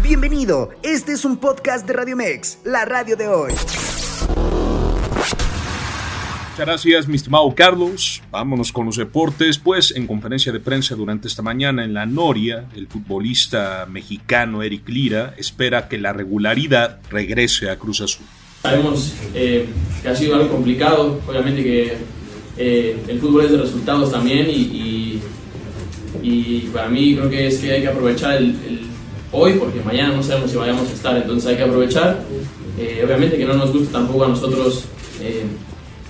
Bienvenido, 0.00 0.70
este 0.84 1.12
es 1.12 1.24
un 1.24 1.38
podcast 1.38 1.84
de 1.84 1.92
Radio 1.92 2.16
Mex, 2.16 2.60
la 2.64 2.84
radio 2.84 3.16
de 3.16 3.26
hoy. 3.26 3.52
Muchas 6.50 6.56
gracias, 6.56 7.08
mi 7.08 7.16
estimado 7.16 7.52
Carlos. 7.56 8.22
Vámonos 8.30 8.70
con 8.72 8.86
los 8.86 8.96
deportes. 8.96 9.58
Pues 9.58 9.92
en 9.96 10.06
conferencia 10.06 10.52
de 10.52 10.60
prensa 10.60 10.94
durante 10.94 11.26
esta 11.26 11.42
mañana 11.42 11.84
en 11.84 11.92
la 11.92 12.06
Noria, 12.06 12.68
el 12.76 12.86
futbolista 12.86 13.86
mexicano 13.90 14.62
Eric 14.62 14.88
Lira 14.88 15.34
espera 15.36 15.88
que 15.88 15.98
la 15.98 16.12
regularidad 16.12 17.00
regrese 17.10 17.68
a 17.68 17.78
Cruz 17.80 18.00
Azul. 18.00 18.26
Sabemos 18.62 19.12
eh, 19.34 19.66
que 20.02 20.08
ha 20.08 20.14
sido 20.14 20.36
algo 20.36 20.48
complicado, 20.50 21.20
obviamente 21.26 21.64
que 21.64 21.96
eh, 22.58 23.00
el 23.06 23.20
fútbol 23.20 23.44
es 23.44 23.52
de 23.52 23.58
resultados 23.58 24.10
también 24.10 24.48
y, 24.50 24.52
y, 24.52 24.97
para 26.72 26.88
mí 26.88 27.14
creo 27.16 27.30
que 27.30 27.46
es 27.48 27.58
que 27.58 27.72
hay 27.72 27.82
que 27.82 27.88
aprovechar 27.88 28.36
el, 28.36 28.54
hoy 29.32 29.54
porque 29.54 29.80
mañana 29.80 30.16
no 30.16 30.22
sabemos 30.22 30.50
si 30.50 30.56
vayamos 30.56 30.88
a 30.88 30.92
estar, 30.92 31.16
entonces 31.16 31.50
hay 31.50 31.56
que 31.56 31.62
aprovechar. 31.62 32.22
Eh, 32.78 33.02
obviamente 33.04 33.36
que 33.36 33.44
no 33.44 33.54
nos 33.54 33.72
gusta 33.72 33.98
tampoco 33.98 34.24
a 34.24 34.28
nosotros 34.28 34.84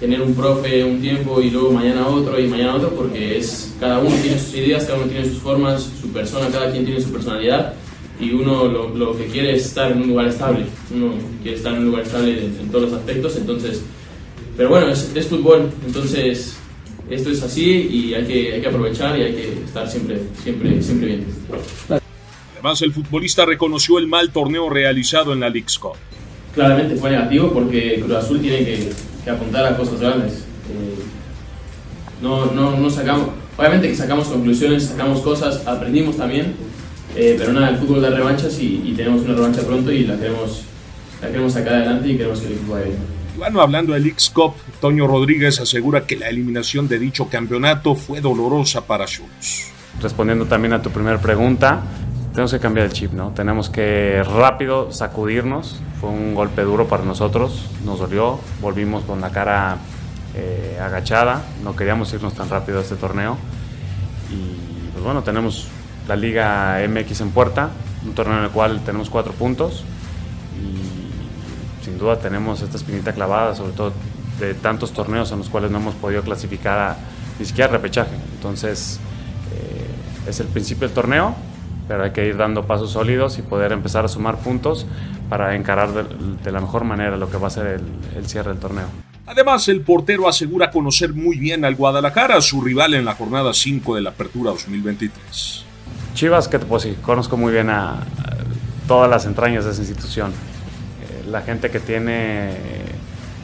tener 0.00 0.20
un 0.20 0.34
profe 0.34 0.84
un 0.84 1.00
tiempo 1.00 1.40
y 1.40 1.50
luego 1.50 1.72
mañana 1.72 2.06
otro 2.06 2.38
y 2.38 2.46
mañana 2.46 2.74
otro, 2.74 2.90
porque 2.90 3.38
es 3.38 3.74
cada 3.80 3.98
uno 3.98 4.14
tiene 4.22 4.38
sus 4.38 4.54
ideas, 4.54 4.84
cada 4.84 4.98
uno 4.98 5.06
tiene 5.06 5.26
sus 5.26 5.38
formas, 5.38 5.88
su 6.00 6.08
persona, 6.08 6.48
cada 6.50 6.70
quien 6.70 6.84
tiene 6.84 7.00
su 7.00 7.12
personalidad 7.12 7.74
y 8.20 8.32
uno 8.32 8.66
lo, 8.66 8.88
lo 8.90 9.16
que 9.16 9.26
quiere 9.26 9.54
es 9.54 9.66
estar 9.66 9.90
en 9.90 10.02
un 10.02 10.08
lugar 10.08 10.28
estable, 10.28 10.66
uno 10.94 11.14
quiere 11.42 11.56
estar 11.56 11.72
en 11.72 11.80
un 11.80 11.84
lugar 11.86 12.02
estable 12.02 12.44
en, 12.44 12.68
todos 12.70 12.90
los 12.90 12.92
aspectos, 12.92 13.36
entonces, 13.36 13.82
pero 14.56 14.68
bueno, 14.68 14.88
es, 14.88 15.10
es, 15.14 15.26
fútbol, 15.26 15.70
entonces 15.86 16.56
esto 17.10 17.30
es 17.30 17.42
así 17.42 17.88
y 17.90 18.14
hay 18.14 18.24
que, 18.24 18.54
hay 18.54 18.60
que 18.60 18.68
aprovechar 18.68 19.18
y 19.18 19.22
hay 19.22 19.32
que 19.34 19.52
estar 19.64 19.88
siempre, 19.88 20.20
siempre, 20.42 20.82
siempre 20.82 21.06
bien. 21.08 21.26
Además, 22.54 22.82
el 22.82 22.92
futbolista 22.92 23.44
reconoció 23.44 23.98
el 23.98 24.06
mal 24.06 24.30
torneo 24.30 24.70
realizado 24.70 25.32
en 25.32 25.40
la 25.40 25.50
League's 25.50 25.78
Cup. 25.78 25.96
Claramente 26.54 26.96
fue 26.96 27.10
negativo 27.10 27.52
porque 27.52 28.00
Cruz 28.00 28.16
Azul 28.16 28.40
tiene 28.40 28.58
que 28.64 28.90
que 29.24 29.30
apuntar 29.30 29.64
a 29.64 29.76
cosas 29.76 30.00
grandes. 30.00 30.32
Eh, 30.32 31.02
no, 32.22 32.46
no, 32.52 32.76
no 32.76 32.90
sacamos, 32.90 33.28
obviamente 33.56 33.88
que 33.88 33.96
sacamos 33.96 34.28
conclusiones, 34.28 34.84
sacamos 34.84 35.20
cosas, 35.20 35.66
aprendimos 35.66 36.16
también, 36.16 36.54
eh, 37.16 37.36
pero 37.38 37.52
nada, 37.52 37.70
el 37.70 37.78
fútbol 37.78 38.02
da 38.02 38.10
revanchas 38.10 38.58
y, 38.60 38.92
tenemos 38.96 39.22
una 39.22 39.34
revancha 39.34 39.62
pronto 39.62 39.90
y 39.90 40.04
la 40.04 40.16
queremos, 40.16 40.62
la 41.20 41.28
queremos 41.28 41.52
sacar 41.52 41.74
adelante 41.74 42.08
y 42.08 42.16
queremos 42.16 42.40
que 42.40 42.46
el 42.46 42.52
equipo 42.52 42.74
vaya 42.74 42.86
bien. 42.86 42.98
Bueno, 43.36 43.60
hablando 43.60 43.94
del 43.94 44.06
X-Cup, 44.06 44.54
Toño 44.80 45.08
Rodríguez 45.08 45.60
asegura 45.60 46.06
que 46.06 46.14
la 46.14 46.28
eliminación 46.28 46.86
de 46.86 47.00
dicho 47.00 47.28
campeonato 47.28 47.96
fue 47.96 48.20
dolorosa 48.20 48.86
para 48.86 49.06
Cholos. 49.06 49.72
Respondiendo 50.00 50.46
también 50.46 50.72
a 50.72 50.80
tu 50.80 50.90
primera 50.90 51.20
pregunta, 51.20 51.82
tenemos 52.30 52.52
que 52.52 52.60
cambiar 52.60 52.86
el 52.86 52.92
chip, 52.92 53.12
¿no? 53.12 53.30
Tenemos 53.30 53.70
que 53.70 54.22
rápido 54.22 54.92
sacudirnos. 54.92 55.80
Fue 56.00 56.10
un 56.10 56.36
golpe 56.36 56.62
duro 56.62 56.86
para 56.86 57.02
nosotros, 57.02 57.68
nos 57.84 57.98
dolió, 57.98 58.38
volvimos 58.60 59.02
con 59.02 59.20
la 59.20 59.30
cara 59.30 59.78
eh, 60.36 60.78
agachada, 60.80 61.44
no 61.64 61.74
queríamos 61.74 62.12
irnos 62.12 62.34
tan 62.34 62.48
rápido 62.48 62.78
a 62.78 62.82
este 62.82 62.94
torneo. 62.94 63.36
Y 64.30 64.90
pues 64.92 65.02
bueno, 65.02 65.24
tenemos 65.24 65.66
la 66.06 66.14
Liga 66.14 66.78
MX 66.88 67.22
en 67.22 67.30
puerta, 67.30 67.70
un 68.04 68.14
torneo 68.14 68.38
en 68.38 68.44
el 68.44 68.50
cual 68.50 68.84
tenemos 68.84 69.10
cuatro 69.10 69.32
puntos 69.32 69.84
sin 71.84 71.98
duda 71.98 72.18
tenemos 72.18 72.62
esta 72.62 72.76
espinita 72.76 73.12
clavada, 73.12 73.54
sobre 73.54 73.72
todo 73.72 73.92
de 74.40 74.54
tantos 74.54 74.92
torneos 74.92 75.30
en 75.32 75.38
los 75.38 75.48
cuales 75.48 75.70
no 75.70 75.78
hemos 75.78 75.94
podido 75.94 76.22
clasificar 76.22 76.78
a, 76.78 76.96
ni 77.38 77.44
siquiera 77.44 77.70
repechaje. 77.70 78.14
Entonces, 78.34 78.98
eh, 79.52 80.30
es 80.30 80.40
el 80.40 80.46
principio 80.46 80.88
del 80.88 80.94
torneo, 80.94 81.34
pero 81.86 82.04
hay 82.04 82.12
que 82.12 82.26
ir 82.26 82.36
dando 82.36 82.66
pasos 82.66 82.92
sólidos 82.92 83.38
y 83.38 83.42
poder 83.42 83.72
empezar 83.72 84.04
a 84.04 84.08
sumar 84.08 84.38
puntos 84.38 84.86
para 85.28 85.54
encarar 85.54 85.92
de, 85.92 86.52
la 86.52 86.60
mejor 86.60 86.84
manera 86.84 87.16
lo 87.16 87.30
que 87.30 87.36
va 87.36 87.48
a 87.48 87.50
ser 87.50 87.80
el, 88.16 88.26
cierre 88.26 88.50
del 88.50 88.58
torneo. 88.58 88.86
Además, 89.26 89.68
el 89.68 89.80
portero 89.80 90.28
asegura 90.28 90.70
conocer 90.70 91.12
muy 91.12 91.38
bien 91.38 91.64
al 91.64 91.76
Guadalajara, 91.76 92.40
su 92.40 92.60
rival 92.60 92.94
en 92.94 93.04
la 93.04 93.14
jornada 93.14 93.52
5 93.52 93.94
de 93.96 94.02
la 94.02 94.10
Apertura 94.10 94.50
2023. 94.50 95.64
Chivas, 96.14 96.48
que 96.48 96.58
pues 96.58 96.82
sí, 96.82 96.96
conozco 97.02 97.36
muy 97.36 97.52
bien 97.52 97.70
a, 97.70 98.00
todas 98.86 99.10
las 99.10 99.26
entrañas 99.26 99.64
de 99.64 99.70
esa 99.70 99.80
institución. 99.80 100.32
La 101.30 101.42
gente 101.42 101.70
que 101.70 101.80
tiene, 101.80 102.50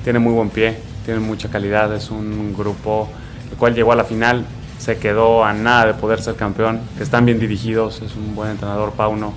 tiene 0.05 0.19
muy 0.19 0.33
buen 0.33 0.51
pie, 0.51 0.77
tiene 1.05 1.21
mucha 1.21 1.49
calidad, 1.49 1.95
es 1.95 2.11
un 2.11 2.55
grupo 2.57 3.09
el 3.51 3.57
cual 3.57 3.75
llegó 3.75 3.93
a 3.93 3.97
la 3.97 4.05
final 4.05 4.45
se 4.81 4.97
quedó 4.97 5.45
a 5.45 5.53
nada 5.53 5.87
de 5.87 5.95
poder 5.95 6.23
ser 6.23 6.37
campeón, 6.37 6.81
que 6.97 7.03
están 7.03 7.27
bien 7.27 7.39
dirigidos, 7.39 8.01
es 8.01 8.17
un 8.17 8.35
buen 8.35 8.53
entrenador 8.53 8.93
Pauno 8.93 9.35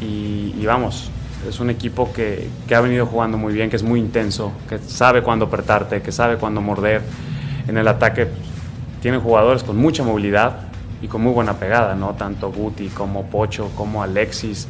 y, 0.00 0.64
vamos, 0.64 1.10
es 1.48 1.58
un 1.58 1.68
equipo 1.68 2.12
que, 2.12 2.48
que, 2.68 2.76
ha 2.76 2.80
venido 2.80 3.04
jugando 3.04 3.36
muy 3.36 3.52
bien, 3.52 3.70
que 3.70 3.74
es 3.74 3.82
muy 3.82 3.98
intenso, 3.98 4.52
que 4.68 4.78
sabe 4.78 5.22
cuándo 5.22 5.46
apretarte, 5.46 6.00
que 6.00 6.12
sabe 6.12 6.36
cuándo 6.36 6.60
morder. 6.60 7.02
En 7.66 7.76
el 7.76 7.88
ataque 7.88 8.28
tienen 9.02 9.20
jugadores 9.20 9.64
con 9.64 9.76
mucha 9.76 10.04
movilidad 10.04 10.60
y 11.02 11.08
con 11.08 11.22
muy 11.22 11.32
buena 11.32 11.54
pegada, 11.54 11.96
¿no? 11.96 12.10
Tanto 12.14 12.52
Guti 12.52 12.88
como 12.88 13.24
Pocho, 13.24 13.72
como 13.74 14.04
Alexis. 14.04 14.68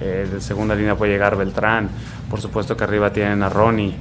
Eh, 0.00 0.26
de 0.32 0.40
segunda 0.40 0.74
línea 0.74 0.94
puede 0.94 1.12
llegar 1.12 1.36
Beltrán. 1.36 1.90
Por 2.30 2.40
supuesto 2.40 2.76
que 2.76 2.84
arriba 2.84 3.12
tienen 3.12 3.42
a 3.42 3.48
Ronnie, 3.48 3.92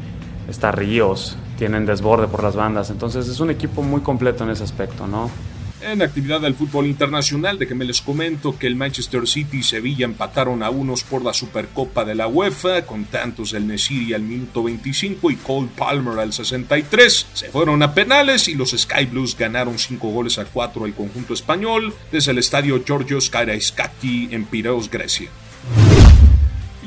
está 0.47 0.71
Ríos, 0.71 1.35
tienen 1.57 1.85
desborde 1.85 2.27
por 2.27 2.43
las 2.43 2.55
bandas. 2.55 2.91
Entonces 2.91 3.27
es 3.27 3.39
un 3.39 3.49
equipo 3.49 3.81
muy 3.81 4.01
completo 4.01 4.43
en 4.43 4.51
ese 4.51 4.63
aspecto, 4.63 5.07
¿no? 5.07 5.29
En 5.81 6.01
actividad 6.01 6.41
del 6.41 6.55
fútbol 6.55 6.87
internacional, 6.87 7.57
de 7.57 7.65
que 7.65 7.73
me 7.73 7.85
les 7.85 8.01
comento 8.01 8.59
que 8.59 8.67
el 8.67 8.75
Manchester 8.75 9.25
City 9.25 9.59
y 9.59 9.63
Sevilla 9.63 10.03
empataron 10.03 10.61
a 10.61 10.69
unos 10.69 11.03
por 11.03 11.23
la 11.23 11.33
Supercopa 11.33 12.03
de 12.03 12.15
la 12.15 12.27
UEFA, 12.27 12.85
con 12.85 13.05
tantos 13.05 13.51
del 13.51 13.65
Nesiri 13.65 14.13
al 14.13 14.21
minuto 14.21 14.61
25 14.61 15.31
y 15.31 15.35
Cole 15.37 15.69
Palmer 15.77 16.19
al 16.19 16.33
63. 16.33 17.27
Se 17.33 17.49
fueron 17.49 17.81
a 17.81 17.93
penales 17.93 18.49
y 18.49 18.55
los 18.55 18.71
Sky 18.71 19.05
Blues 19.05 19.37
ganaron 19.37 19.79
5 19.79 20.09
goles 20.09 20.37
a 20.37 20.45
4 20.45 20.83
al 20.83 20.93
conjunto 20.93 21.33
español 21.33 21.93
desde 22.11 22.31
el 22.31 22.39
estadio 22.39 22.83
Georgios 22.85 23.29
Karaiskaki 23.29 24.27
en 24.31 24.45
Piraeus, 24.45 24.91
Grecia. 24.91 25.29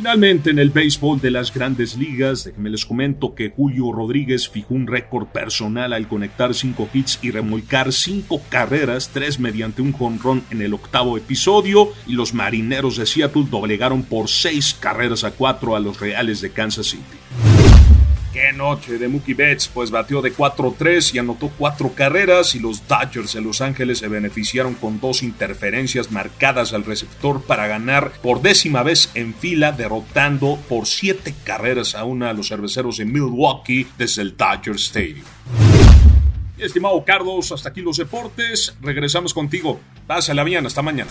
Finalmente, 0.02 0.50
en 0.50 0.58
el 0.58 0.70
béisbol 0.70 1.20
de 1.20 1.30
las 1.30 1.54
grandes 1.54 1.96
ligas, 1.96 2.50
me 2.56 2.70
les 2.70 2.84
comento 2.84 3.36
que 3.36 3.50
Julio 3.50 3.92
Rodríguez 3.92 4.48
fijó 4.48 4.74
un 4.74 4.88
récord 4.88 5.28
personal 5.28 5.92
al 5.92 6.08
conectar 6.08 6.54
cinco 6.54 6.88
hits 6.92 7.20
y 7.22 7.30
remolcar 7.30 7.92
cinco 7.92 8.42
carreras, 8.48 9.10
tres 9.12 9.38
mediante 9.38 9.80
un 9.80 9.92
jonrón 9.92 10.42
en 10.50 10.60
el 10.60 10.74
octavo 10.74 11.16
episodio, 11.16 11.90
y 12.08 12.14
los 12.14 12.34
marineros 12.34 12.96
de 12.96 13.06
Seattle 13.06 13.46
doblegaron 13.48 14.02
por 14.02 14.28
seis 14.28 14.74
carreras 14.74 15.22
a 15.22 15.30
cuatro 15.30 15.76
a 15.76 15.80
los 15.80 16.00
Reales 16.00 16.40
de 16.40 16.50
Kansas 16.50 16.86
City. 16.86 17.51
Qué 18.32 18.50
noche 18.50 18.97
de 18.97 19.09
Mookie 19.09 19.34
Betts, 19.34 19.69
pues 19.69 19.91
batió 19.91 20.22
de 20.22 20.34
4-3 20.34 21.15
y 21.15 21.19
anotó 21.19 21.50
cuatro 21.59 21.93
carreras 21.94 22.54
y 22.54 22.60
los 22.60 22.88
Dodgers 22.88 23.34
de 23.34 23.43
Los 23.43 23.60
Ángeles 23.60 23.98
se 23.98 24.09
beneficiaron 24.09 24.72
con 24.72 25.00
dos 25.00 25.22
interferencias 25.22 26.10
marcadas 26.10 26.72
al 26.72 26.87
receptor 26.87 27.43
para 27.43 27.66
ganar 27.66 28.10
por 28.22 28.41
décima 28.41 28.82
vez 28.82 29.10
en 29.12 29.34
fila, 29.34 29.72
derrotando 29.72 30.59
por 30.66 30.87
siete 30.87 31.34
carreras 31.44 31.94
a 31.94 32.04
una 32.04 32.31
a 32.31 32.32
los 32.32 32.48
cerveceros 32.48 32.97
de 32.97 33.04
Milwaukee 33.04 33.87
desde 33.98 34.22
el 34.22 34.34
Dodger 34.34 34.76
Stadium. 34.76 35.26
Estimado 36.56 37.04
Carlos, 37.04 37.53
hasta 37.53 37.69
aquí 37.69 37.82
los 37.82 37.99
deportes. 37.99 38.75
Regresamos 38.81 39.34
contigo. 39.34 39.78
Pásala 40.06 40.43
bien, 40.43 40.64
hasta 40.64 40.81
mañana. 40.81 41.10